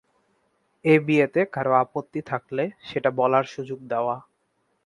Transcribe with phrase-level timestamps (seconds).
[0.85, 4.15] এ বিয়েতে কারও আপত্তি থাকলে, সেটা বলার সুযোগ দেওয়া।